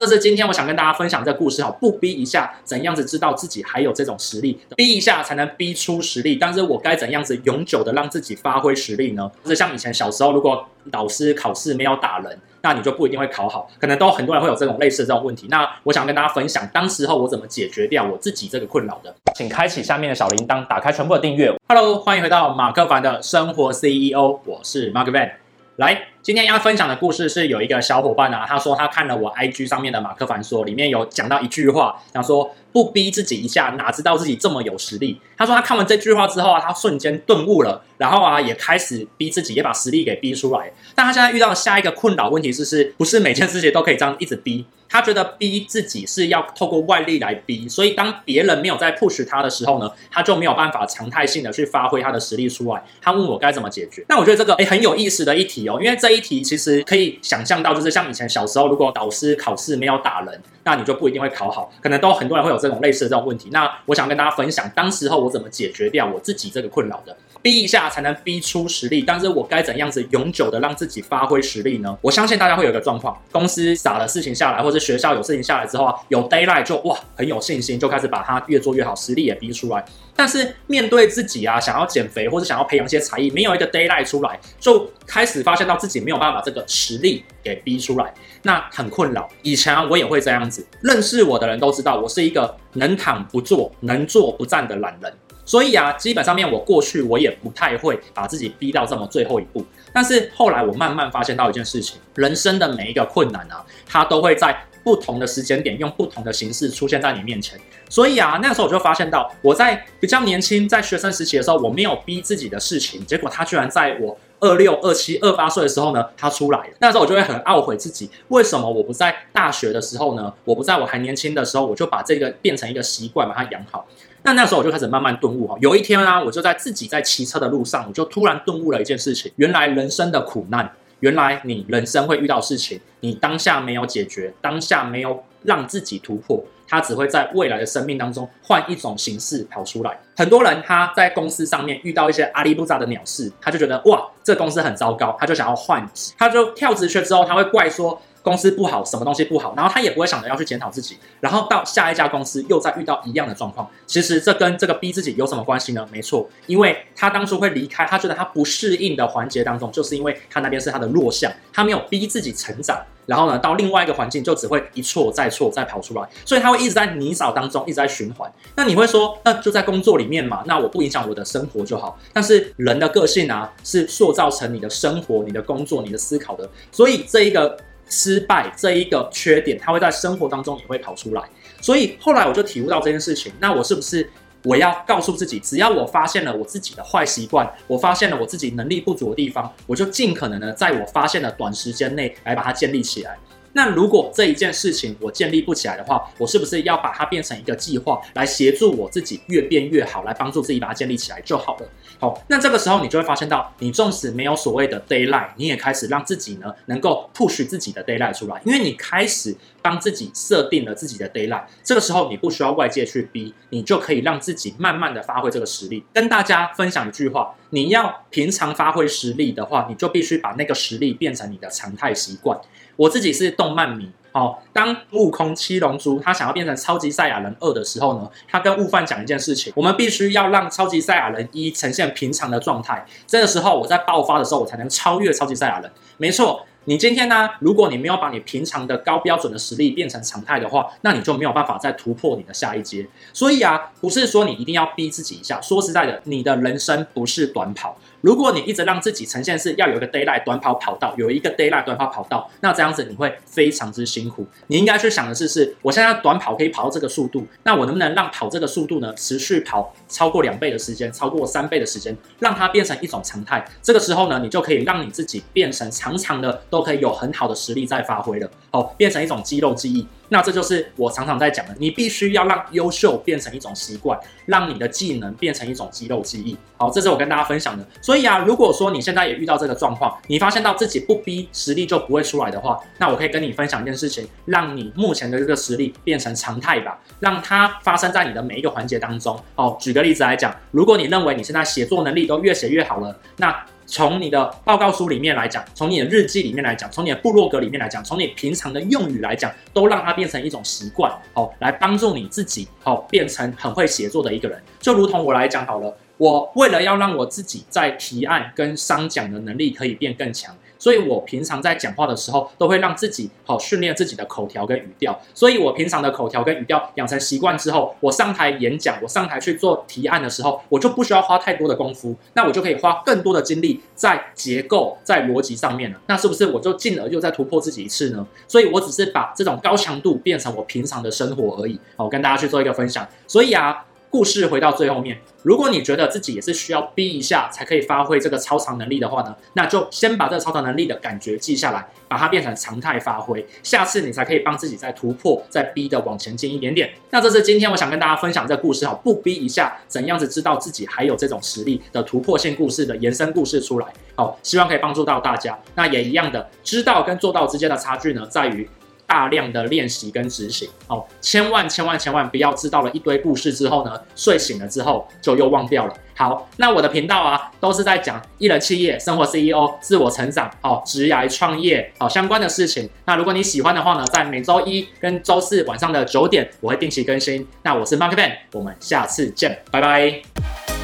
[0.00, 4.56] 这是今天我想跟大家分享这个故事哈，不逼一下，怎样子知道自己还有这种实力？
[4.76, 9.28] 逼一下才能逼出实力，但是我该怎样子永久的让自己发挥实力呢？
[9.42, 15.48] 就是像以前小时候，如果老师考试没有打人，那你就不一定会考好，可能都很多人会有这种类似的这种问题。
[15.50, 21.52] 那我想跟大家分享，当时候我怎么解决掉我自己这个困扰的，请开启下面的小铃铛，打开全部的订阅。
[21.68, 25.32] Hello，欢迎回到马克凡的生活 CEO，我是 Mark Van。
[25.74, 35.18] 来，今天要分享的故事是有一个小伙伴啊，他说他看了我 IG 上面的马克凡说，里面有讲到一句话，讲说不逼自己一下，哪知道自己这么有实力。
[35.36, 40.70] 他说他看完这句话之后啊，他瞬间顿悟了，然后啊也开始逼自己，也把实力给逼出来。
[40.94, 44.66] 但他现在遇到下一个困扰问题是，是不是每件事情都可以这样一直逼？
[44.90, 52.82] 他觉得逼自己是要透过外力来逼，所以当别人没有在 push 他的时候呢，他就没有办法常态性的去发挥他的实力出来。
[53.02, 54.02] 他问我该怎么解决？
[54.08, 63.50] 那我觉得这个诶很有意思的一题哦，因为这这一题其实可以想象到，就是像以前小时候，如果导师考试没有打人，那你就不一定会考好，可能都很多人会有这种类似的这种问题。
[63.52, 67.14] 那我想跟大家分享，当时候我怎么解决掉我自己这个困扰的。
[67.40, 71.96] 逼一下才能逼出实力，但是我该怎样子永久的让自己发挥实力呢？
[72.02, 79.84] 我相信大家会有一个状况，公司撒了事情下来，或者学校有事情下来之后啊，有 daylight 就哇很有信心，就开始把它越做越好，实力也逼出来。
[80.16, 89.28] 但是面对自己啊，想要减肥或者想要培养一些才艺，没有一个 daylight 出来，就开始发现到自己没有办法把这个实力给逼出来，那很困扰。
[89.42, 95.12] 以前啊，我也会这样子，认识我的人都知道，我是一个能躺不坐、能坐不站的懒人。
[95.48, 99.64] 所以啊，基本上面我过去我也不太会把自己逼到这么最后一步。
[99.94, 104.54] 但是后来我慢慢发现到一件事情，人生的每一个困难啊，它都会在
[104.84, 107.58] 不同的时间点用不同的形式出现在你面前。
[107.88, 116.74] 所以啊，那个时候我就发现到，我在比较年轻，在学生时期的时候，我没有逼自己的事情，结果它居然在我二六、二七、二八岁的时候呢，它出来了。
[116.78, 120.30] 那时候我就会很懊悔自己，为什么我不在大学的时候呢？
[120.44, 123.86] 我不在我还年轻的时候，我就把这个变成一个习惯，把它养好。
[124.28, 130.70] 那那时候我就开始慢慢顿悟哈，有一天啊，我就在自己在骑车的路上，我就突然顿悟了一件事情：原来人生的苦难，
[131.00, 139.98] 原来你人生会遇到事情，你当下没有解决，当下没有让自己突破，它只会在未来的生命当中换一种形式跑出来。
[140.14, 147.98] 很多人他在公司上面遇到一些阿里不扎的鸟事，他就觉得哇，这公司很糟糕，他就想要换职，他就跳职去之后，他会怪说。
[148.28, 153.66] 公司不好，什么东西不好，然后他也不会想着要去检讨自己，然后到下一家公司又再遇到一样的状况。
[153.86, 155.88] 其实这跟这个逼自己有什么关系呢？
[155.90, 168.30] 没错，因为他当初会离开，他觉得他不适应的环节当中，就是因为他那边是他的弱项，他没有逼自己成长，然后呢，到另外一个环境就只会一错再错再跑出来，所以他会一直在泥沼当中一直在循环。
[168.56, 171.98] 那你会说，那就在工作里面嘛，那我不影响我的生活就好。
[172.12, 177.56] 但是人的个性啊，是塑造成你的生活、你的工作、你的思考的，所以这一个。
[177.88, 181.22] 失败这一个缺点，它会在生活当中也会跑出来。
[181.60, 184.08] 所以后来我就体悟到这件事情，那我是不是
[184.44, 193.18] 我要告诉自己，只要我发现了我自己的坏习惯，我发现了我自己能力不足的地方，我就尽可能的在我发现的短时间内来把它建立起来。
[193.52, 201.68] 那如果这一件事情我建立不起来的话，我是不是要把它变成一个计划，来协助我自己越变越好，来帮助自己把它建立起来就好了。
[201.98, 211.42] 好，那这个时候你就会发现到，你纵使没有所谓的 deadline，你也开始让自己呢能够 push 自己的 deadline 出来，因为你开始帮自己设定了自己的 deadline。
[211.64, 215.84] 这个时候你不需要外界去逼，你就可以让自己慢慢的发挥这个实力。
[215.92, 222.38] 跟大家分享一句话，你要平常发挥实力的话，你就必须把那个实力变成你的常态习惯。
[222.78, 235.68] 我自己是动漫迷，哦，当悟空七龙珠他想要变成超级赛亚人二的时候呢，他跟悟饭讲一件事情，我们必须要让超级赛亚人一呈现平常的状态，这个时候我在爆发的时候，我才能超越超级赛亚人。
[235.96, 236.44] 没错。
[236.64, 237.30] 你今天呢？
[237.40, 242.86] 如果你没有把你平常的高标准的实力变成常态的话，那你就没有办法再突破你的下一阶。
[243.14, 245.40] 所以啊，不是说你一定要逼自己一下。
[245.40, 247.78] 说实在的，你的人生不是短跑。
[248.00, 251.60] 如果你一直让自己呈现是要有一个 d a y l i g h t 短跑跑道，有一个 d a y l i g
[251.60, 254.26] h t 短跑跑道，那这样子你会非常之辛苦。
[254.46, 263.44] 你应该去想的是，是我现在短跑可以跑到这个速度，那我能不能让跑这个速度呢，持续跑超过两倍的时间，超过三倍的时间，让它变成一种常态。
[263.62, 269.86] 这个时候呢，你就可以让你自己变成长长的都可以有很好的实力在发挥了，哦，变成一种肌肉记忆。
[270.08, 276.36] 那这就是我常常在讲的，你必须要让优秀变成一种习惯，让你的技能变成一种肌肉记忆。
[276.56, 277.66] 好，这是我跟大家分享的。
[277.80, 289.18] 所以啊，如果说你现在也遇到这个状况，你发现到自己不逼实力就不会出来的话，那我可以跟你分享一件事情，让你目前的这个实力变成常态吧，让它发生在你的每一个环节当中。
[289.34, 304.42] 哦，举个例子来讲，如果你认为你现在写作能力都越写越好了，那从你的报告书里面来讲，从你的日记里面来讲，从你的部落格里面来讲，从你平常的用语来讲，都让它变成一种习惯，哦，来帮助你自己，哦，变成很会写作的一个人。
[304.58, 310.34] 就如同我来讲好了，我为了要让我自己在提案跟商讲的能力可以变更强。
[310.58, 314.98] 所以我平常在讲话的时候，都会让自己好训练自己的口条跟语调。
[315.14, 325.80] 所以我平常的口条跟语调养成习惯之后，我上台演讲，我上台去做提案的时候，我就不需要花太多的功夫，那我就可以花更多的精力在结构、在逻辑上面了。
[325.86, 328.06] 那是不是我就进而又再突破自己一次呢？
[328.26, 331.58] 所以我只是把这种高强度变成我平常的生活而已。
[331.76, 332.86] 好，跟大家去做一个分享。
[333.06, 333.64] 所以啊。
[333.90, 346.70] 故事回到最后面，如果你觉得自己也是需要逼一下才可以发挥这个超长能力的话呢，那就先把这个超长能力的感觉记下来，把它变成常态发挥，下次你才可以帮自己再突破、再逼的往前进一点点。
[346.90, 355.38] 那这是今天我想跟大家分享这故事哈，不逼一下怎样子知道自己还有这种实力的突破性故事的延伸故事出来，好，希望可以帮助到大家。
[355.54, 358.48] 那也一样的，知道跟做到之间的差距呢，在于。
[358.88, 365.74] 大量的练习跟执行，哦，千万千万千万不要知道了一堆故事之后呢，睡醒了之后就又忘掉了。
[365.94, 372.70] 好，那我的频道啊，都是在讲一人企业、生活 CEO、自我成长、哦，职涯创业、好相关的事情。
[372.86, 377.28] 那如果你喜欢的话呢，在每周一跟周四晚上的九点，我会定期更新。
[377.42, 380.57] 那我是 Mark Ben，我们下次见，拜拜。